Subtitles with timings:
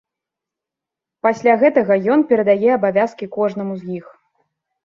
[1.27, 4.05] Пасля гэтага ён перадае абавязкі кожнаму з іх.